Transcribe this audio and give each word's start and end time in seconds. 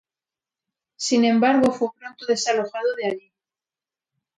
Sin 0.95 1.25
embargo 1.25 1.71
fue 1.71 1.89
pronto 1.95 2.25
desalojado 2.25 2.87
de 2.95 3.05
allí. 3.05 3.31